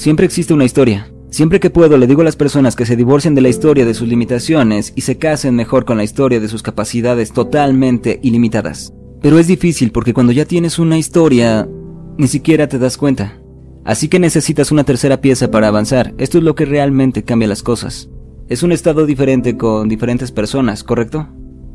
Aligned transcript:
Siempre 0.00 0.24
existe 0.24 0.54
una 0.54 0.64
historia. 0.64 1.12
Siempre 1.28 1.60
que 1.60 1.68
puedo 1.68 1.98
le 1.98 2.06
digo 2.06 2.22
a 2.22 2.24
las 2.24 2.34
personas 2.34 2.74
que 2.74 2.86
se 2.86 2.96
divorcien 2.96 3.34
de 3.34 3.42
la 3.42 3.50
historia 3.50 3.84
de 3.84 3.92
sus 3.92 4.08
limitaciones 4.08 4.94
y 4.96 5.02
se 5.02 5.18
casen 5.18 5.54
mejor 5.54 5.84
con 5.84 5.98
la 5.98 6.04
historia 6.04 6.40
de 6.40 6.48
sus 6.48 6.62
capacidades 6.62 7.32
totalmente 7.32 8.18
ilimitadas. 8.22 8.94
Pero 9.20 9.38
es 9.38 9.46
difícil 9.46 9.92
porque 9.92 10.14
cuando 10.14 10.32
ya 10.32 10.46
tienes 10.46 10.78
una 10.78 10.96
historia, 10.96 11.68
ni 12.16 12.28
siquiera 12.28 12.66
te 12.66 12.78
das 12.78 12.96
cuenta. 12.96 13.42
Así 13.84 14.08
que 14.08 14.18
necesitas 14.18 14.72
una 14.72 14.84
tercera 14.84 15.20
pieza 15.20 15.50
para 15.50 15.68
avanzar. 15.68 16.14
Esto 16.16 16.38
es 16.38 16.44
lo 16.44 16.54
que 16.54 16.64
realmente 16.64 17.22
cambia 17.22 17.48
las 17.48 17.62
cosas. 17.62 18.08
Es 18.48 18.62
un 18.62 18.72
estado 18.72 19.04
diferente 19.04 19.58
con 19.58 19.90
diferentes 19.90 20.32
personas, 20.32 20.82
¿correcto? 20.82 21.28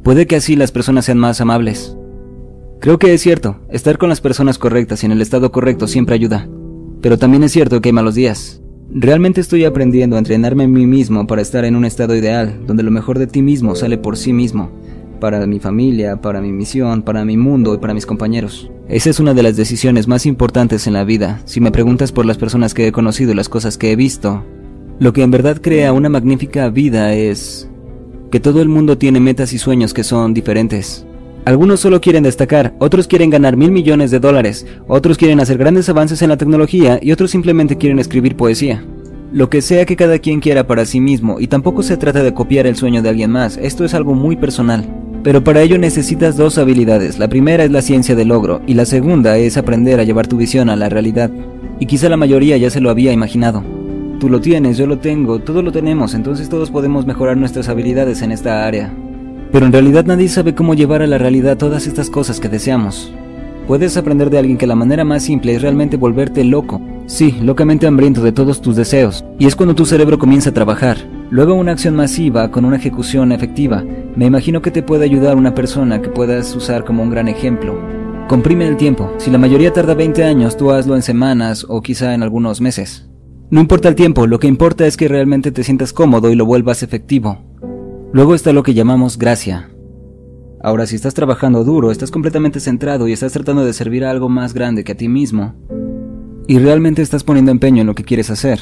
Puede 0.03 0.25
que 0.25 0.37
así 0.37 0.55
las 0.55 0.71
personas 0.71 1.05
sean 1.05 1.19
más 1.19 1.41
amables. 1.41 1.95
Creo 2.81 2.97
que 2.97 3.13
es 3.13 3.21
cierto, 3.21 3.59
estar 3.69 3.99
con 3.99 4.09
las 4.09 4.19
personas 4.19 4.57
correctas 4.57 5.03
y 5.03 5.05
en 5.05 5.11
el 5.11 5.21
estado 5.21 5.51
correcto 5.51 5.87
siempre 5.87 6.15
ayuda. 6.15 6.49
Pero 7.05 7.19
también 7.19 7.43
es 7.43 7.51
cierto 7.51 7.81
que 7.81 7.89
hay 7.89 7.93
malos 7.93 8.15
días. 8.15 8.63
Realmente 8.89 9.39
estoy 9.39 9.63
aprendiendo 9.63 10.15
a 10.15 10.17
entrenarme 10.17 10.63
a 10.63 10.67
mí 10.67 10.87
mismo 10.87 11.27
para 11.27 11.43
estar 11.43 11.63
en 11.63 11.75
un 11.75 11.85
estado 11.85 12.15
ideal, 12.15 12.61
donde 12.65 12.81
lo 12.81 12.89
mejor 12.89 13.19
de 13.19 13.27
ti 13.27 13.43
mismo 13.43 13.75
sale 13.75 13.99
por 13.99 14.17
sí 14.17 14.33
mismo, 14.33 14.71
para 15.19 15.45
mi 15.45 15.59
familia, 15.59 16.19
para 16.19 16.41
mi 16.41 16.51
misión, 16.51 17.03
para 17.03 17.23
mi 17.23 17.37
mundo 17.37 17.75
y 17.75 17.77
para 17.77 17.93
mis 17.93 18.07
compañeros. 18.07 18.71
Esa 18.89 19.11
es 19.11 19.19
una 19.19 19.35
de 19.35 19.43
las 19.43 19.55
decisiones 19.55 20.07
más 20.07 20.25
importantes 20.25 20.87
en 20.87 20.93
la 20.93 21.03
vida. 21.03 21.43
Si 21.45 21.61
me 21.61 21.69
preguntas 21.69 22.11
por 22.11 22.25
las 22.25 22.39
personas 22.39 22.73
que 22.73 22.87
he 22.87 22.91
conocido 22.91 23.33
y 23.33 23.35
las 23.35 23.49
cosas 23.49 23.77
que 23.77 23.91
he 23.91 23.95
visto, 23.95 24.43
lo 24.97 25.13
que 25.13 25.21
en 25.21 25.29
verdad 25.29 25.61
crea 25.61 25.93
una 25.93 26.09
magnífica 26.09 26.69
vida 26.69 27.13
es 27.13 27.69
que 28.31 28.39
todo 28.39 28.63
el 28.63 28.67
mundo 28.67 28.97
tiene 28.97 29.19
metas 29.19 29.53
y 29.53 29.59
sueños 29.59 29.93
que 29.93 30.03
son 30.03 30.33
diferentes. 30.33 31.04
Algunos 31.45 31.79
solo 31.79 32.01
quieren 32.01 32.23
destacar, 32.23 32.73
otros 32.79 33.07
quieren 33.07 33.29
ganar 33.29 33.55
mil 33.55 33.69
millones 33.69 34.09
de 34.09 34.19
dólares, 34.19 34.65
otros 34.87 35.15
quieren 35.15 35.39
hacer 35.39 35.59
grandes 35.59 35.87
avances 35.89 36.23
en 36.23 36.29
la 36.29 36.37
tecnología 36.37 36.97
y 36.99 37.11
otros 37.11 37.29
simplemente 37.29 37.77
quieren 37.77 37.99
escribir 37.99 38.35
poesía. 38.35 38.83
Lo 39.31 39.47
que 39.47 39.61
sea 39.61 39.85
que 39.85 39.95
cada 39.95 40.17
quien 40.17 40.39
quiera 40.39 40.65
para 40.65 40.85
sí 40.85 40.99
mismo, 40.99 41.39
y 41.39 41.45
tampoco 41.45 41.83
se 41.83 41.97
trata 41.97 42.23
de 42.23 42.33
copiar 42.33 42.65
el 42.65 42.75
sueño 42.75 43.03
de 43.03 43.09
alguien 43.09 43.29
más, 43.29 43.57
esto 43.57 43.85
es 43.85 43.93
algo 43.93 44.15
muy 44.15 44.35
personal. 44.35 44.85
Pero 45.21 45.43
para 45.43 45.61
ello 45.61 45.77
necesitas 45.77 46.35
dos 46.35 46.57
habilidades, 46.57 47.19
la 47.19 47.27
primera 47.27 47.63
es 47.63 47.69
la 47.69 47.83
ciencia 47.83 48.15
del 48.15 48.29
logro, 48.29 48.61
y 48.65 48.73
la 48.73 48.85
segunda 48.85 49.37
es 49.37 49.55
aprender 49.55 49.99
a 49.99 50.03
llevar 50.03 50.25
tu 50.25 50.37
visión 50.37 50.71
a 50.71 50.75
la 50.75 50.89
realidad. 50.89 51.29
Y 51.79 51.85
quizá 51.85 52.09
la 52.09 52.17
mayoría 52.17 52.57
ya 52.57 52.71
se 52.71 52.81
lo 52.81 52.89
había 52.89 53.11
imaginado. 53.11 53.63
Tú 54.19 54.29
lo 54.29 54.41
tienes, 54.41 54.77
yo 54.77 54.87
lo 54.87 54.97
tengo, 54.97 55.37
todos 55.37 55.63
lo 55.63 55.71
tenemos, 55.71 56.15
entonces 56.15 56.49
todos 56.49 56.71
podemos 56.71 57.05
mejorar 57.05 57.37
nuestras 57.37 57.69
habilidades 57.69 58.23
en 58.23 58.31
esta 58.31 58.65
área. 58.65 58.91
Pero 59.55 59.67
en 59.67 59.71
realidad 59.71 60.03
nadie 60.03 60.27
sabe 60.27 60.53
cómo 60.53 60.73
llevar 60.73 61.01
a 61.01 61.07
la 61.07 61.17
realidad 61.17 61.55
todas 61.55 61.87
estas 61.87 62.09
cosas 62.09 62.41
que 62.41 62.49
deseamos. 62.49 63.13
Puedes 63.67 63.95
aprender 63.95 64.29
de 64.29 64.37
alguien 64.37 64.57
que 64.57 64.67
la 64.67 64.75
manera 64.75 65.05
más 65.05 65.23
simple 65.23 65.55
es 65.55 65.61
realmente 65.61 65.95
volverte 65.95 66.43
loco. 66.43 66.81
Sí, 67.05 67.37
locamente 67.41 67.87
hambriento 67.87 68.21
de 68.21 68.33
todos 68.33 68.59
tus 68.59 68.75
deseos. 68.75 69.23
Y 69.39 69.45
es 69.45 69.55
cuando 69.55 69.73
tu 69.73 69.85
cerebro 69.85 70.19
comienza 70.19 70.49
a 70.49 70.53
trabajar. 70.53 70.97
Luego 71.29 71.53
una 71.53 71.71
acción 71.71 71.95
masiva 71.95 72.51
con 72.51 72.65
una 72.65 72.75
ejecución 72.75 73.31
efectiva. 73.31 73.81
Me 74.17 74.25
imagino 74.25 74.61
que 74.61 74.71
te 74.71 74.83
puede 74.83 75.05
ayudar 75.05 75.37
una 75.37 75.55
persona 75.55 76.01
que 76.01 76.09
puedas 76.09 76.53
usar 76.53 76.83
como 76.83 77.01
un 77.01 77.09
gran 77.09 77.29
ejemplo. 77.29 77.79
Comprime 78.27 78.67
el 78.67 78.75
tiempo. 78.75 79.13
Si 79.19 79.31
la 79.31 79.37
mayoría 79.37 79.71
tarda 79.71 79.93
20 79.93 80.21
años, 80.25 80.57
tú 80.57 80.71
hazlo 80.71 80.97
en 80.97 81.01
semanas 81.01 81.65
o 81.69 81.81
quizá 81.81 82.13
en 82.13 82.23
algunos 82.23 82.59
meses. 82.59 83.07
No 83.51 83.61
importa 83.61 83.87
el 83.87 83.95
tiempo, 83.95 84.25
lo 84.25 84.39
que 84.39 84.47
importa 84.47 84.87
es 84.87 84.97
que 84.97 85.07
realmente 85.07 85.51
te 85.51 85.63
sientas 85.63 85.93
cómodo 85.93 86.31
y 86.31 86.35
lo 86.35 86.45
vuelvas 86.45 86.81
efectivo. 86.81 87.37
Luego 88.15 88.33
está 88.33 88.53
lo 88.53 88.63
que 88.63 88.73
llamamos 88.73 89.17
gracia. 89.17 89.71
Ahora, 90.63 90.85
si 90.85 90.95
estás 90.95 91.13
trabajando 91.13 91.65
duro, 91.65 91.91
estás 91.91 92.11
completamente 92.11 92.61
centrado 92.61 93.09
y 93.09 93.11
estás 93.11 93.33
tratando 93.33 93.65
de 93.65 93.73
servir 93.73 94.05
a 94.05 94.09
algo 94.09 94.29
más 94.29 94.53
grande 94.53 94.85
que 94.85 94.93
a 94.93 94.95
ti 94.95 95.09
mismo, 95.09 95.53
y 96.47 96.57
realmente 96.59 97.01
estás 97.01 97.25
poniendo 97.25 97.51
empeño 97.51 97.81
en 97.81 97.87
lo 97.87 97.93
que 97.93 98.05
quieres 98.05 98.29
hacer, 98.29 98.61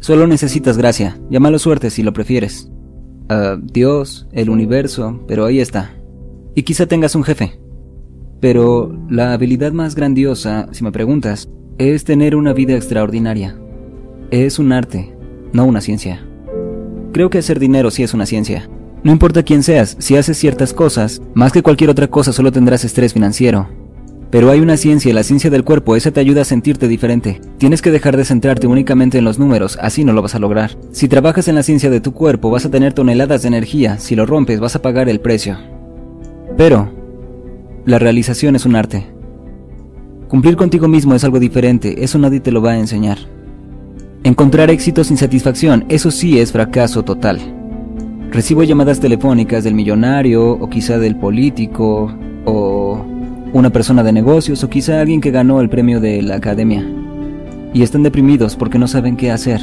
solo 0.00 0.26
necesitas 0.26 0.76
gracia, 0.76 1.16
llámalo 1.30 1.60
suerte 1.60 1.90
si 1.90 2.02
lo 2.02 2.12
prefieres. 2.12 2.72
Uh, 3.30 3.60
Dios, 3.62 4.26
el 4.32 4.50
universo, 4.50 5.22
pero 5.28 5.44
ahí 5.44 5.60
está. 5.60 5.92
Y 6.56 6.64
quizá 6.64 6.86
tengas 6.86 7.14
un 7.14 7.22
jefe. 7.22 7.60
Pero 8.40 8.98
la 9.08 9.32
habilidad 9.32 9.70
más 9.70 9.94
grandiosa, 9.94 10.66
si 10.72 10.82
me 10.82 10.90
preguntas, 10.90 11.48
es 11.78 12.02
tener 12.02 12.34
una 12.34 12.52
vida 12.52 12.74
extraordinaria. 12.74 13.56
Es 14.32 14.58
un 14.58 14.72
arte, 14.72 15.16
no 15.52 15.66
una 15.66 15.82
ciencia. 15.82 16.26
Creo 17.12 17.30
que 17.30 17.38
hacer 17.38 17.60
dinero 17.60 17.92
sí 17.92 18.02
es 18.02 18.12
una 18.12 18.26
ciencia, 18.26 18.68
no 19.08 19.12
importa 19.12 19.42
quién 19.42 19.62
seas, 19.62 19.96
si 20.00 20.18
haces 20.18 20.36
ciertas 20.36 20.74
cosas, 20.74 21.22
más 21.32 21.50
que 21.50 21.62
cualquier 21.62 21.88
otra 21.88 22.08
cosa 22.08 22.30
solo 22.30 22.52
tendrás 22.52 22.84
estrés 22.84 23.14
financiero. 23.14 23.66
Pero 24.30 24.50
hay 24.50 24.60
una 24.60 24.76
ciencia, 24.76 25.14
la 25.14 25.22
ciencia 25.22 25.48
del 25.48 25.64
cuerpo, 25.64 25.96
esa 25.96 26.10
te 26.10 26.20
ayuda 26.20 26.42
a 26.42 26.44
sentirte 26.44 26.88
diferente. 26.88 27.40
Tienes 27.56 27.80
que 27.80 27.90
dejar 27.90 28.18
de 28.18 28.26
centrarte 28.26 28.66
únicamente 28.66 29.16
en 29.16 29.24
los 29.24 29.38
números, 29.38 29.78
así 29.80 30.04
no 30.04 30.12
lo 30.12 30.20
vas 30.20 30.34
a 30.34 30.38
lograr. 30.38 30.76
Si 30.92 31.08
trabajas 31.08 31.48
en 31.48 31.54
la 31.54 31.62
ciencia 31.62 31.88
de 31.88 32.02
tu 32.02 32.12
cuerpo, 32.12 32.50
vas 32.50 32.66
a 32.66 32.70
tener 32.70 32.92
toneladas 32.92 33.40
de 33.40 33.48
energía, 33.48 33.98
si 33.98 34.14
lo 34.14 34.26
rompes 34.26 34.60
vas 34.60 34.76
a 34.76 34.82
pagar 34.82 35.08
el 35.08 35.20
precio. 35.20 35.56
Pero, 36.58 36.92
la 37.86 37.98
realización 37.98 38.56
es 38.56 38.66
un 38.66 38.76
arte. 38.76 39.06
Cumplir 40.28 40.56
contigo 40.56 40.86
mismo 40.86 41.14
es 41.14 41.24
algo 41.24 41.40
diferente, 41.40 42.04
eso 42.04 42.18
nadie 42.18 42.40
te 42.40 42.52
lo 42.52 42.60
va 42.60 42.72
a 42.72 42.78
enseñar. 42.78 43.16
Encontrar 44.22 44.68
éxito 44.68 45.02
sin 45.02 45.16
satisfacción, 45.16 45.86
eso 45.88 46.10
sí 46.10 46.38
es 46.38 46.52
fracaso 46.52 47.04
total. 47.04 47.57
Recibo 48.30 48.62
llamadas 48.62 49.00
telefónicas 49.00 49.64
del 49.64 49.74
millonario 49.74 50.50
o 50.50 50.68
quizá 50.68 50.98
del 50.98 51.16
político 51.16 52.12
o 52.44 53.02
una 53.54 53.70
persona 53.70 54.02
de 54.02 54.12
negocios 54.12 54.62
o 54.62 54.68
quizá 54.68 55.00
alguien 55.00 55.22
que 55.22 55.30
ganó 55.30 55.62
el 55.62 55.70
premio 55.70 55.98
de 55.98 56.20
la 56.20 56.36
academia. 56.36 56.86
Y 57.72 57.82
están 57.82 58.02
deprimidos 58.02 58.54
porque 58.54 58.78
no 58.78 58.86
saben 58.86 59.16
qué 59.16 59.30
hacer. 59.30 59.60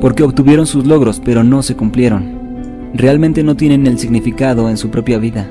Porque 0.00 0.22
obtuvieron 0.22 0.66
sus 0.66 0.86
logros 0.86 1.22
pero 1.24 1.42
no 1.42 1.62
se 1.62 1.74
cumplieron. 1.74 2.44
Realmente 2.92 3.42
no 3.42 3.56
tienen 3.56 3.86
el 3.86 3.98
significado 3.98 4.68
en 4.68 4.76
su 4.76 4.90
propia 4.90 5.18
vida. 5.18 5.48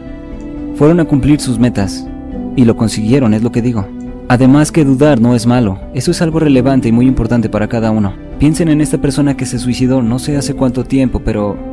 Fueron 0.76 1.00
a 1.00 1.06
cumplir 1.06 1.40
sus 1.40 1.58
metas 1.58 2.08
y 2.56 2.66
lo 2.66 2.78
consiguieron, 2.78 3.34
es 3.34 3.42
lo 3.42 3.52
que 3.52 3.64
digo. 3.64 3.88
Además 4.28 4.72
que 4.72 4.86
dudar 4.86 5.20
no 5.20 5.36
es 5.36 5.48
malo, 5.48 5.80
eso 5.94 6.12
es 6.12 6.22
algo 6.22 6.40
relevante 6.40 6.90
y 6.90 6.92
muy 6.92 7.08
importante 7.08 7.50
para 7.50 7.68
cada 7.68 7.92
uno. 7.92 8.14
Piensen 8.40 8.70
en 8.70 8.82
esta 8.82 9.00
persona 9.00 9.36
que 9.36 9.46
se 9.46 9.60
suicidó 9.60 10.02
no 10.02 10.20
sé 10.20 10.38
hace 10.38 10.54
cuánto 10.54 10.84
tiempo, 10.86 11.20
pero 11.20 11.73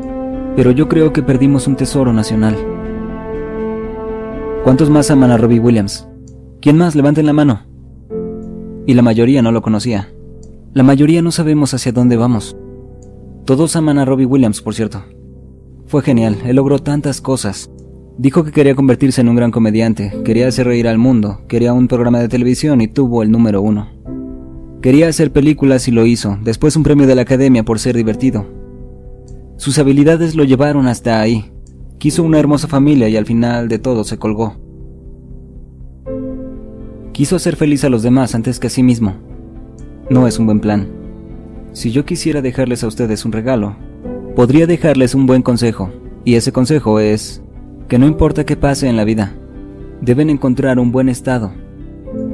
pero 0.60 0.72
yo 0.72 0.90
creo 0.90 1.10
que 1.10 1.22
perdimos 1.22 1.66
un 1.66 1.74
tesoro 1.74 2.12
nacional. 2.12 2.54
¿Cuántos 4.62 4.90
más 4.90 5.10
aman 5.10 5.30
a 5.30 5.38
Robbie 5.38 5.58
Williams? 5.58 6.06
¿Quién 6.60 6.76
más? 6.76 6.94
Levanten 6.94 7.24
la 7.24 7.32
mano. 7.32 7.62
Y 8.86 8.92
la 8.92 9.00
mayoría 9.00 9.40
no 9.40 9.52
lo 9.52 9.62
conocía. 9.62 10.12
La 10.74 10.82
mayoría 10.82 11.22
no 11.22 11.32
sabemos 11.32 11.72
hacia 11.72 11.92
dónde 11.92 12.18
vamos. 12.18 12.58
Todos 13.46 13.74
aman 13.74 13.96
a 13.96 14.04
Robbie 14.04 14.26
Williams, 14.26 14.60
por 14.60 14.74
cierto. 14.74 15.02
Fue 15.86 16.02
genial, 16.02 16.36
él 16.44 16.56
logró 16.56 16.78
tantas 16.78 17.22
cosas. 17.22 17.70
Dijo 18.18 18.44
que 18.44 18.52
quería 18.52 18.74
convertirse 18.74 19.22
en 19.22 19.30
un 19.30 19.36
gran 19.36 19.52
comediante, 19.52 20.12
quería 20.26 20.46
hacer 20.46 20.66
reír 20.66 20.88
al 20.88 20.98
mundo, 20.98 21.40
quería 21.48 21.72
un 21.72 21.88
programa 21.88 22.20
de 22.20 22.28
televisión 22.28 22.82
y 22.82 22.88
tuvo 22.88 23.22
el 23.22 23.30
número 23.30 23.62
uno. 23.62 23.88
Quería 24.82 25.08
hacer 25.08 25.32
películas 25.32 25.88
y 25.88 25.90
lo 25.90 26.04
hizo, 26.04 26.36
después 26.44 26.76
un 26.76 26.82
premio 26.82 27.06
de 27.06 27.14
la 27.14 27.22
academia 27.22 27.64
por 27.64 27.78
ser 27.78 27.96
divertido, 27.96 28.59
sus 29.60 29.78
habilidades 29.78 30.36
lo 30.36 30.44
llevaron 30.44 30.86
hasta 30.86 31.20
ahí. 31.20 31.52
Quiso 31.98 32.22
una 32.22 32.38
hermosa 32.38 32.66
familia 32.66 33.10
y 33.10 33.18
al 33.18 33.26
final 33.26 33.68
de 33.68 33.78
todo 33.78 34.04
se 34.04 34.16
colgó. 34.16 34.56
Quiso 37.12 37.36
hacer 37.36 37.56
feliz 37.56 37.84
a 37.84 37.90
los 37.90 38.02
demás 38.02 38.34
antes 38.34 38.58
que 38.58 38.68
a 38.68 38.70
sí 38.70 38.82
mismo. 38.82 39.16
No 40.08 40.26
es 40.26 40.38
un 40.38 40.46
buen 40.46 40.60
plan. 40.60 40.88
Si 41.74 41.92
yo 41.92 42.06
quisiera 42.06 42.40
dejarles 42.40 42.82
a 42.84 42.86
ustedes 42.86 43.26
un 43.26 43.32
regalo, 43.32 43.76
podría 44.34 44.66
dejarles 44.66 45.14
un 45.14 45.26
buen 45.26 45.42
consejo, 45.42 45.90
y 46.24 46.36
ese 46.36 46.52
consejo 46.52 46.98
es 46.98 47.42
que 47.86 47.98
no 47.98 48.06
importa 48.06 48.46
qué 48.46 48.56
pase 48.56 48.88
en 48.88 48.96
la 48.96 49.04
vida, 49.04 49.34
deben 50.00 50.30
encontrar 50.30 50.78
un 50.78 50.90
buen 50.90 51.10
estado, 51.10 51.52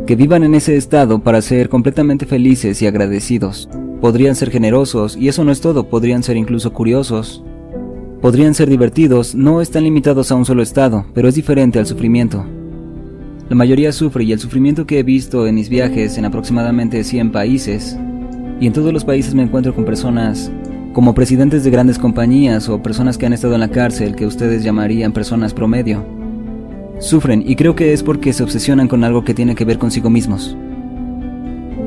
que 0.07 0.15
vivan 0.15 0.45
en 0.45 0.55
ese 0.55 0.77
estado 0.77 1.25
para 1.25 1.43
ser 1.43 1.71
completamente 1.71 2.25
felices 2.25 2.81
y 2.83 2.87
agradecidos. 2.87 3.69
Podrían 4.07 4.37
ser 4.37 4.53
generosos, 4.53 5.17
y 5.17 5.27
eso 5.27 5.43
no 5.43 5.51
es 5.51 5.61
todo, 5.61 5.89
podrían 5.89 6.23
ser 6.23 6.37
incluso 6.37 6.73
curiosos. 6.73 7.43
Podrían 8.23 8.55
ser 8.55 8.71
divertidos, 8.71 9.35
no 9.35 9.61
están 9.61 9.83
limitados 9.83 10.31
a 10.31 10.37
un 10.37 10.45
solo 10.45 10.63
estado, 10.63 11.05
pero 11.13 11.27
es 11.27 11.35
diferente 11.35 11.81
al 11.81 11.87
sufrimiento. 11.87 12.47
La 13.49 13.57
mayoría 13.57 13.91
sufre 13.91 14.23
y 14.23 14.31
el 14.31 14.39
sufrimiento 14.39 14.87
que 14.87 15.01
he 15.01 15.03
visto 15.03 15.49
en 15.49 15.57
mis 15.57 15.69
viajes 15.69 16.19
en 16.19 16.25
aproximadamente 16.25 17.03
100 17.03 17.33
países, 17.33 17.99
y 18.61 18.69
en 18.69 18.73
todos 18.73 18.93
los 18.93 19.05
países 19.05 19.35
me 19.35 19.43
encuentro 19.43 19.75
con 19.75 19.85
personas 19.85 20.53
como 20.93 21.13
presidentes 21.13 21.65
de 21.65 21.71
grandes 21.73 21.99
compañías 21.99 22.69
o 22.69 22.81
personas 22.81 23.19
que 23.19 23.27
han 23.27 23.33
estado 23.33 23.55
en 23.55 23.61
la 23.61 23.73
cárcel 23.73 24.15
que 24.15 24.27
ustedes 24.27 24.63
llamarían 24.63 25.11
personas 25.11 25.53
promedio. 25.53 26.05
Sufren 27.01 27.43
y 27.45 27.57
creo 27.57 27.75
que 27.75 27.93
es 27.93 28.05
porque 28.05 28.33
se 28.33 28.45
obsesionan 28.45 28.87
con 28.87 29.03
algo 29.03 29.25
que 29.25 29.35
tiene 29.35 29.57
que 29.57 29.65
ver 29.65 29.79
consigo 29.79 30.11
mismos. 30.11 30.57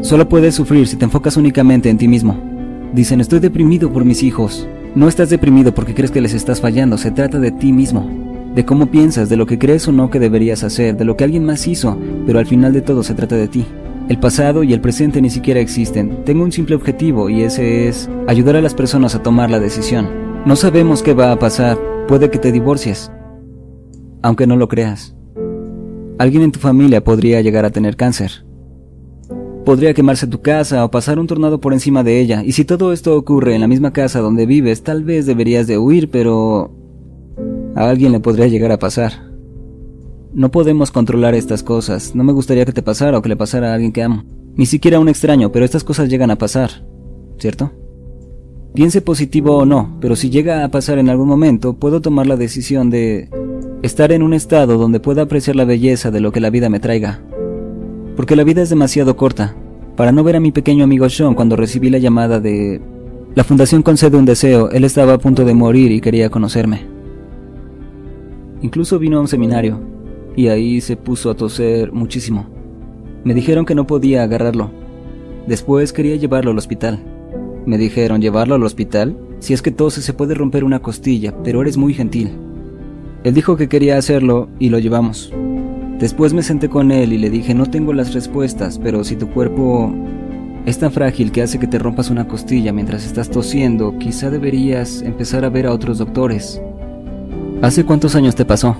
Solo 0.01 0.29
puedes 0.29 0.55
sufrir 0.55 0.87
si 0.87 0.95
te 0.95 1.05
enfocas 1.05 1.37
únicamente 1.37 1.89
en 1.89 1.97
ti 1.97 2.07
mismo. 2.07 2.37
Dicen, 2.93 3.21
estoy 3.21 3.39
deprimido 3.39 3.91
por 3.91 4.05
mis 4.05 4.23
hijos. 4.23 4.67
No 4.95 5.07
estás 5.07 5.29
deprimido 5.29 5.73
porque 5.73 5.93
crees 5.93 6.11
que 6.11 6.21
les 6.21 6.33
estás 6.33 6.61
fallando, 6.61 6.97
se 6.97 7.11
trata 7.11 7.39
de 7.39 7.51
ti 7.51 7.71
mismo. 7.71 8.09
De 8.55 8.65
cómo 8.65 8.87
piensas, 8.87 9.29
de 9.29 9.37
lo 9.37 9.45
que 9.45 9.59
crees 9.59 9.87
o 9.87 9.91
no 9.91 10.09
que 10.09 10.19
deberías 10.19 10.63
hacer, 10.63 10.97
de 10.97 11.05
lo 11.05 11.15
que 11.15 11.23
alguien 11.23 11.45
más 11.45 11.67
hizo, 11.67 11.97
pero 12.25 12.39
al 12.39 12.47
final 12.47 12.73
de 12.73 12.81
todo 12.81 13.03
se 13.03 13.13
trata 13.13 13.35
de 13.35 13.47
ti. 13.47 13.65
El 14.09 14.17
pasado 14.17 14.63
y 14.63 14.73
el 14.73 14.81
presente 14.81 15.21
ni 15.21 15.29
siquiera 15.29 15.59
existen. 15.59 16.23
Tengo 16.25 16.43
un 16.43 16.51
simple 16.51 16.75
objetivo 16.75 17.29
y 17.29 17.43
ese 17.43 17.87
es 17.87 18.09
ayudar 18.27 18.55
a 18.55 18.61
las 18.61 18.73
personas 18.73 19.13
a 19.13 19.21
tomar 19.21 19.51
la 19.51 19.59
decisión. 19.59 20.09
No 20.45 20.55
sabemos 20.55 21.03
qué 21.03 21.13
va 21.13 21.31
a 21.31 21.37
pasar. 21.37 21.77
Puede 22.07 22.31
que 22.31 22.39
te 22.39 22.51
divorcies. 22.51 23.11
Aunque 24.23 24.47
no 24.47 24.55
lo 24.55 24.67
creas. 24.67 25.15
Alguien 26.17 26.41
en 26.41 26.51
tu 26.51 26.59
familia 26.59 27.03
podría 27.03 27.41
llegar 27.41 27.65
a 27.65 27.69
tener 27.69 27.95
cáncer. 27.95 28.48
Podría 29.69 29.93
quemarse 29.93 30.25
tu 30.25 30.41
casa 30.41 30.83
o 30.83 30.89
pasar 30.89 31.19
un 31.19 31.27
tornado 31.27 31.61
por 31.61 31.73
encima 31.73 32.03
de 32.03 32.19
ella. 32.19 32.43
Y 32.43 32.53
si 32.53 32.65
todo 32.65 32.91
esto 32.91 33.15
ocurre 33.15 33.53
en 33.53 33.61
la 33.61 33.67
misma 33.67 33.93
casa 33.93 34.19
donde 34.19 34.47
vives, 34.47 34.81
tal 34.81 35.03
vez 35.03 35.27
deberías 35.27 35.67
de 35.67 35.77
huir, 35.77 36.09
pero 36.09 36.71
a 37.75 37.87
alguien 37.87 38.11
le 38.11 38.19
podría 38.19 38.47
llegar 38.47 38.71
a 38.71 38.79
pasar. 38.79 39.29
No 40.33 40.49
podemos 40.49 40.89
controlar 40.89 41.35
estas 41.35 41.61
cosas. 41.61 42.15
No 42.15 42.23
me 42.23 42.33
gustaría 42.33 42.65
que 42.65 42.71
te 42.71 42.81
pasara 42.81 43.19
o 43.19 43.21
que 43.21 43.29
le 43.29 43.35
pasara 43.35 43.69
a 43.69 43.75
alguien 43.75 43.91
que 43.91 44.01
amo. 44.01 44.23
Ni 44.55 44.65
siquiera 44.65 44.97
a 44.97 45.01
un 45.01 45.07
extraño, 45.07 45.51
pero 45.51 45.65
estas 45.65 45.83
cosas 45.83 46.09
llegan 46.09 46.31
a 46.31 46.39
pasar. 46.39 46.71
¿Cierto? 47.37 47.71
Piense 48.73 49.01
positivo 49.01 49.55
o 49.55 49.65
no, 49.67 49.99
pero 50.01 50.15
si 50.15 50.31
llega 50.31 50.63
a 50.63 50.71
pasar 50.71 50.97
en 50.97 51.09
algún 51.09 51.27
momento, 51.27 51.75
puedo 51.75 52.01
tomar 52.01 52.25
la 52.25 52.37
decisión 52.37 52.89
de 52.89 53.29
estar 53.83 54.11
en 54.13 54.23
un 54.23 54.33
estado 54.33 54.79
donde 54.79 54.99
pueda 54.99 55.21
apreciar 55.21 55.55
la 55.55 55.65
belleza 55.65 56.09
de 56.09 56.21
lo 56.21 56.31
que 56.31 56.39
la 56.39 56.49
vida 56.49 56.69
me 56.69 56.79
traiga. 56.79 57.21
Porque 58.15 58.35
la 58.35 58.43
vida 58.43 58.63
es 58.63 58.69
demasiado 58.69 59.15
corta. 59.15 59.55
Para 59.99 60.13
no 60.13 60.23
ver 60.23 60.37
a 60.37 60.39
mi 60.39 60.53
pequeño 60.53 60.85
amigo 60.85 61.09
Sean 61.09 61.33
cuando 61.33 61.57
recibí 61.57 61.89
la 61.89 61.97
llamada 61.97 62.39
de... 62.39 62.79
La 63.35 63.43
fundación 63.43 63.83
concede 63.83 64.15
un 64.15 64.23
deseo, 64.23 64.71
él 64.71 64.85
estaba 64.85 65.15
a 65.15 65.17
punto 65.17 65.43
de 65.43 65.53
morir 65.53 65.91
y 65.91 65.99
quería 65.99 66.29
conocerme. 66.29 66.85
Incluso 68.61 68.97
vino 68.97 69.17
a 69.17 69.19
un 69.19 69.27
seminario, 69.27 69.81
y 70.37 70.47
ahí 70.47 70.79
se 70.79 70.95
puso 70.95 71.29
a 71.29 71.35
toser 71.35 71.91
muchísimo. 71.91 72.47
Me 73.25 73.33
dijeron 73.33 73.65
que 73.65 73.75
no 73.75 73.87
podía 73.87 74.23
agarrarlo. 74.23 74.71
Después 75.47 75.91
quería 75.91 76.15
llevarlo 76.15 76.51
al 76.51 76.57
hospital. 76.57 77.03
Me 77.65 77.77
dijeron, 77.77 78.21
¿llevarlo 78.21 78.55
al 78.55 78.63
hospital? 78.63 79.17
Si 79.39 79.53
es 79.53 79.61
que 79.61 79.71
tose 79.71 80.01
se 80.01 80.13
puede 80.13 80.33
romper 80.33 80.63
una 80.63 80.79
costilla, 80.79 81.33
pero 81.43 81.61
eres 81.61 81.75
muy 81.75 81.93
gentil. 81.93 82.37
Él 83.25 83.33
dijo 83.33 83.57
que 83.57 83.67
quería 83.67 83.97
hacerlo 83.97 84.47
y 84.59 84.69
lo 84.69 84.79
llevamos. 84.79 85.33
Después 85.99 86.33
me 86.33 86.43
senté 86.43 86.69
con 86.69 86.91
él 86.91 87.11
y 87.11 87.17
le 87.17 87.29
dije, 87.29 87.53
no 87.53 87.65
tengo 87.65 87.91
las 87.91 88.13
respuestas, 88.13 88.79
pero 88.79 89.03
si 89.03 89.17
tu 89.17 89.29
cuerpo 89.29 89.93
es 90.65 90.79
tan 90.79 90.93
frágil 90.93 91.33
que 91.33 91.41
hace 91.41 91.59
que 91.59 91.67
te 91.67 91.77
rompas 91.77 92.09
una 92.09 92.25
costilla 92.25 92.71
mientras 92.71 93.05
estás 93.05 93.29
tosiendo, 93.29 93.97
quizá 93.97 94.29
deberías 94.29 95.01
empezar 95.01 95.43
a 95.43 95.49
ver 95.49 95.67
a 95.67 95.73
otros 95.73 95.97
doctores. 95.97 96.61
¿Hace 97.61 97.83
cuántos 97.83 98.15
años 98.15 98.33
te 98.35 98.45
pasó? 98.45 98.77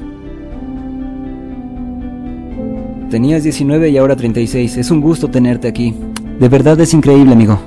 Tenías 3.09 3.43
19 3.43 3.89
y 3.89 3.97
ahora 3.97 4.15
36. 4.15 4.77
Es 4.77 4.89
un 4.89 5.01
gusto 5.01 5.27
tenerte 5.27 5.67
aquí. 5.67 5.93
De 6.39 6.47
verdad 6.47 6.79
es 6.79 6.93
increíble, 6.93 7.33
amigo. 7.33 7.59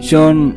Sean, 0.00 0.56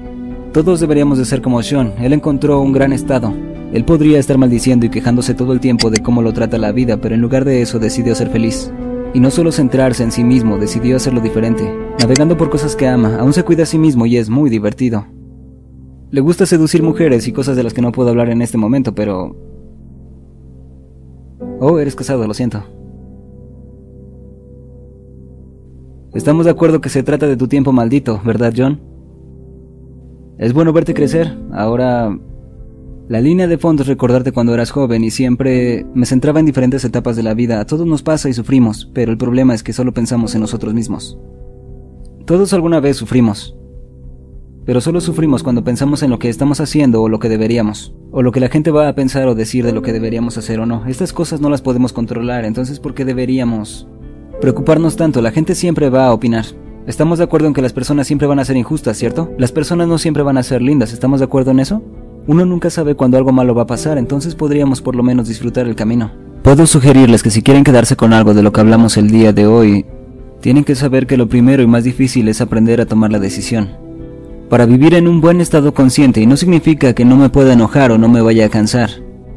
todos 0.51 0.81
deberíamos 0.81 1.17
de 1.17 1.23
ser 1.23 1.41
como 1.41 1.63
Sean. 1.63 1.93
Él 2.01 2.11
encontró 2.11 2.59
un 2.59 2.73
gran 2.73 2.91
estado. 2.91 3.33
Él 3.73 3.85
podría 3.85 4.19
estar 4.19 4.37
maldiciendo 4.37 4.85
y 4.85 4.89
quejándose 4.89 5.33
todo 5.33 5.51
el 5.51 5.59
tiempo 5.59 5.89
de 5.89 6.03
cómo 6.03 6.21
lo 6.21 6.31
trata 6.31 6.59
la 6.59 6.71
vida, 6.71 6.97
pero 6.97 7.15
en 7.15 7.21
lugar 7.21 7.43
de 7.43 7.63
eso 7.63 7.79
decidió 7.79 8.13
ser 8.13 8.29
feliz. 8.29 8.71
Y 9.15 9.19
no 9.19 9.31
solo 9.31 9.51
centrarse 9.51 10.03
en 10.03 10.11
sí 10.11 10.23
mismo, 10.23 10.59
decidió 10.59 10.95
hacerlo 10.95 11.21
diferente. 11.21 11.63
Navegando 11.99 12.37
por 12.37 12.51
cosas 12.51 12.75
que 12.75 12.87
ama, 12.87 13.17
aún 13.17 13.33
se 13.33 13.43
cuida 13.43 13.63
a 13.63 13.65
sí 13.65 13.79
mismo 13.79 14.05
y 14.05 14.17
es 14.17 14.29
muy 14.29 14.51
divertido. 14.51 15.07
Le 16.11 16.21
gusta 16.21 16.45
seducir 16.45 16.83
mujeres 16.83 17.27
y 17.27 17.31
cosas 17.31 17.57
de 17.57 17.63
las 17.63 17.73
que 17.73 17.81
no 17.81 17.91
puedo 17.91 18.09
hablar 18.09 18.29
en 18.29 18.43
este 18.43 18.59
momento, 18.59 18.93
pero 18.93 19.35
Oh, 21.59 21.79
eres 21.79 21.95
casado, 21.95 22.27
lo 22.27 22.33
siento. 22.33 22.61
Estamos 26.13 26.45
de 26.45 26.51
acuerdo 26.51 26.79
que 26.79 26.89
se 26.89 27.01
trata 27.01 27.27
de 27.27 27.37
tu 27.37 27.47
tiempo 27.47 27.71
maldito, 27.71 28.21
¿verdad, 28.23 28.53
John? 28.55 28.79
Es 30.37 30.53
bueno 30.53 30.73
verte 30.73 30.93
crecer. 30.93 31.35
Ahora... 31.51 32.15
La 33.09 33.21
línea 33.21 33.47
de 33.47 33.57
fondo 33.57 33.83
es 33.83 33.87
recordarte 33.87 34.31
cuando 34.31 34.53
eras 34.53 34.71
joven 34.71 35.03
y 35.03 35.11
siempre 35.11 35.85
me 35.93 36.05
centraba 36.05 36.39
en 36.39 36.45
diferentes 36.45 36.85
etapas 36.85 37.15
de 37.15 37.23
la 37.23 37.33
vida. 37.33 37.59
A 37.59 37.65
todos 37.65 37.85
nos 37.85 38.01
pasa 38.01 38.29
y 38.29 38.33
sufrimos, 38.33 38.89
pero 38.93 39.11
el 39.11 39.17
problema 39.17 39.53
es 39.53 39.63
que 39.63 39.73
solo 39.73 39.93
pensamos 39.93 40.35
en 40.35 40.41
nosotros 40.41 40.73
mismos. 40.73 41.17
Todos 42.25 42.53
alguna 42.53 42.79
vez 42.79 42.97
sufrimos 42.97 43.57
pero 44.65 44.81
solo 44.81 45.01
sufrimos 45.01 45.43
cuando 45.43 45.63
pensamos 45.63 46.03
en 46.03 46.09
lo 46.09 46.19
que 46.19 46.29
estamos 46.29 46.61
haciendo 46.61 47.01
o 47.01 47.09
lo 47.09 47.19
que 47.19 47.29
deberíamos, 47.29 47.93
o 48.11 48.21
lo 48.21 48.31
que 48.31 48.39
la 48.39 48.49
gente 48.49 48.71
va 48.71 48.87
a 48.87 48.95
pensar 48.95 49.27
o 49.27 49.35
decir 49.35 49.65
de 49.65 49.73
lo 49.73 49.81
que 49.81 49.93
deberíamos 49.93 50.37
hacer 50.37 50.59
o 50.59 50.65
no. 50.65 50.85
Estas 50.87 51.11
cosas 51.11 51.41
no 51.41 51.49
las 51.49 51.61
podemos 51.61 51.91
controlar, 51.91 52.45
entonces 52.45 52.79
¿por 52.79 52.93
qué 52.93 53.03
deberíamos 53.03 53.87
preocuparnos 54.39 54.95
tanto? 54.95 55.21
La 55.21 55.31
gente 55.31 55.55
siempre 55.55 55.89
va 55.89 56.07
a 56.07 56.13
opinar. 56.13 56.45
Estamos 56.87 57.17
de 57.17 57.25
acuerdo 57.25 57.47
en 57.47 57.53
que 57.53 57.61
las 57.61 57.73
personas 57.73 58.07
siempre 58.07 58.27
van 58.27 58.39
a 58.39 58.45
ser 58.45 58.57
injustas, 58.57 58.97
¿cierto? 58.97 59.31
Las 59.37 59.51
personas 59.51 59.87
no 59.87 59.97
siempre 59.97 60.23
van 60.23 60.37
a 60.37 60.43
ser 60.43 60.61
lindas, 60.61 60.93
¿estamos 60.93 61.19
de 61.19 61.25
acuerdo 61.25 61.51
en 61.51 61.59
eso? 61.59 61.81
Uno 62.27 62.45
nunca 62.45 62.69
sabe 62.69 62.95
cuándo 62.95 63.17
algo 63.17 63.31
malo 63.31 63.53
va 63.53 63.63
a 63.63 63.67
pasar, 63.67 63.97
entonces 63.97 64.35
podríamos 64.35 64.81
por 64.81 64.95
lo 64.95 65.03
menos 65.03 65.27
disfrutar 65.27 65.67
el 65.67 65.75
camino. 65.75 66.11
Puedo 66.41 66.65
sugerirles 66.67 67.23
que 67.23 67.31
si 67.31 67.41
quieren 67.41 67.63
quedarse 67.63 67.95
con 67.95 68.13
algo 68.13 68.33
de 68.33 68.43
lo 68.43 68.51
que 68.51 68.61
hablamos 68.61 68.97
el 68.97 69.09
día 69.09 69.33
de 69.33 69.47
hoy, 69.47 69.85
tienen 70.41 70.63
que 70.63 70.75
saber 70.75 71.07
que 71.07 71.17
lo 71.17 71.27
primero 71.27 71.63
y 71.63 71.67
más 71.67 71.83
difícil 71.83 72.27
es 72.27 72.41
aprender 72.41 72.81
a 72.81 72.85
tomar 72.85 73.11
la 73.11 73.19
decisión 73.19 73.83
para 74.53 74.67
vivir 74.67 74.93
en 74.93 75.07
un 75.07 75.19
buen 75.19 75.41
estado 75.41 75.73
consciente 75.73 76.21
y 76.21 76.27
no 76.27 76.37
significa 76.37 76.93
que 76.93 77.05
no 77.05 77.17
me 77.17 77.29
pueda 77.29 77.53
enojar 77.53 77.91
o 77.91 77.97
no 77.97 78.07
me 78.07 78.21
vaya 78.21 78.45
a 78.45 78.49
cansar. 78.49 78.91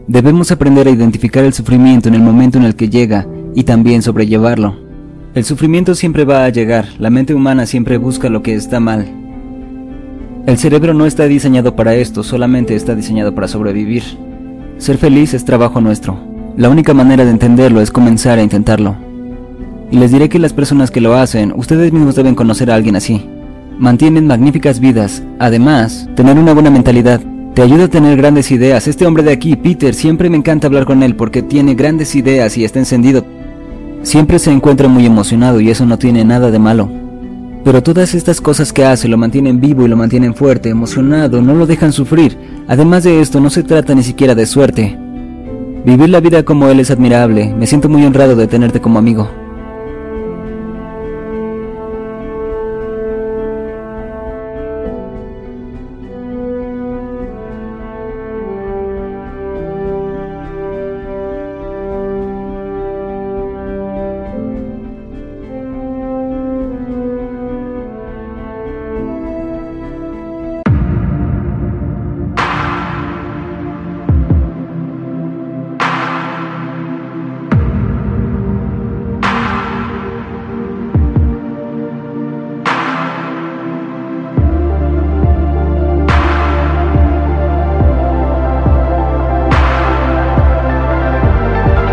Debemos 0.07 0.53
aprender 0.53 0.87
a 0.87 0.91
identificar 0.91 1.43
el 1.43 1.55
sufrimiento 1.55 2.09
en 2.09 2.15
el 2.15 2.21
momento 2.21 2.59
en 2.59 2.65
el 2.65 2.77
que 2.77 2.91
llega 2.91 3.27
y 3.55 3.65
también 3.65 4.03
sobrellevarlo. 4.03 4.77
El 5.35 5.45
sufrimiento 5.45 5.95
siempre 5.95 6.27
va 6.27 6.45
a 6.45 6.51
llegar, 6.51 6.89
la 6.99 7.09
mente 7.09 7.33
humana 7.33 7.65
siempre 7.65 7.97
busca 7.97 8.29
lo 8.29 8.43
que 8.43 8.55
está 8.55 8.79
mal. 8.79 9.26
El 10.47 10.59
cerebro 10.59 10.95
no 10.95 11.07
está 11.07 11.27
diseñado 11.27 11.77
para 11.77 11.95
esto, 11.95 12.23
solamente 12.23 12.75
está 12.75 12.95
diseñado 12.95 13.35
para 13.35 13.49
sobrevivir. 13.49 14.05
Ser 14.79 14.97
feliz 14.99 15.35
es 15.35 15.45
trabajo 15.45 15.81
nuestro. 15.81 16.19
La 16.57 16.71
única 16.71 16.95
manera 16.95 17.25
de 17.25 17.31
entenderlo 17.31 17.81
es 17.81 17.91
comenzar 17.91 18.39
a 18.39 18.43
intentarlo. 18.43 18.97
Y 19.91 19.99
les 19.99 20.13
diré 20.13 20.29
que 20.29 20.39
las 20.39 20.53
personas 20.53 20.91
que 20.91 21.01
lo 21.01 21.15
hacen, 21.15 21.53
ustedes 21.57 21.93
mismos 21.93 22.15
deben 22.15 22.35
conocer 22.35 22.71
a 22.71 22.75
alguien 22.75 22.97
así 22.97 23.29
mantienen 23.79 24.27
magníficas 24.27 24.81
vidas. 24.81 25.23
Además, 25.39 26.09
tener 26.15 26.39
una 26.39 26.55
buena 26.55 26.71
mentalidad 26.71 27.21
te 27.55 27.63
ayuda 27.63 27.85
a 27.85 27.89
tener 27.89 28.17
grandes 28.17 28.51
ideas. 28.51 28.87
Este 28.87 29.07
hombre 29.07 29.23
de 29.23 29.33
aquí, 29.33 29.57
Peter, 29.57 29.95
siempre 29.95 30.29
me 30.29 30.37
encanta 30.37 30.67
hablar 30.67 30.85
con 30.85 31.03
él 31.03 31.17
porque 31.17 31.43
tiene 31.43 31.75
grandes 31.75 32.15
ideas 32.15 32.57
y 32.59 32.65
está 32.65 32.79
encendido. 32.79 33.25
Siempre 34.03 34.39
se 34.39 34.53
encuentra 34.53 34.89
muy 34.89 35.07
emocionado 35.07 35.61
y 35.61 35.71
eso 35.71 35.87
no 35.87 35.99
tiene 35.99 36.25
nada 36.25 36.51
de 36.51 36.59
malo. 36.59 36.91
Pero 37.67 37.83
todas 37.83 38.15
estas 38.15 38.41
cosas 38.41 38.73
que 38.73 38.85
hace 38.85 39.09
lo 39.09 39.19
mantienen 39.19 39.61
vivo 39.61 39.85
y 39.85 39.89
lo 39.89 39.97
mantienen 39.97 40.37
fuerte, 40.37 40.69
emocionado, 40.69 41.43
no 41.43 41.53
lo 41.53 41.67
dejan 41.67 41.93
sufrir. 41.93 42.39
Además 42.69 43.03
de 43.03 43.21
esto, 43.21 43.41
no 43.41 43.51
se 43.51 43.65
trata 43.65 43.93
ni 43.93 44.05
siquiera 44.05 44.37
de 44.37 44.47
suerte. 44.47 44.97
Vivir 45.85 46.11
la 46.11 46.21
vida 46.21 46.45
como 46.45 46.69
él 46.69 46.79
es 46.79 46.93
admirable. 46.93 47.53
Me 47.59 47.67
siento 47.67 47.89
muy 47.89 48.05
honrado 48.05 48.37
de 48.37 48.47
tenerte 48.47 48.81
como 48.81 49.01
amigo. 49.01 49.29